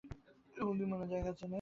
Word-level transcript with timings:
সে 0.53 0.61
বুদ্ধিমান 0.67 0.97
এবং 0.97 1.07
জায়গা 1.07 1.31
চেনে। 1.31 1.49